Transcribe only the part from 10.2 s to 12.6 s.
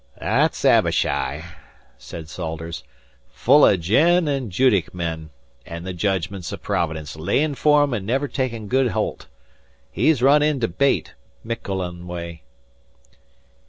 run in to bait, Miquelon way."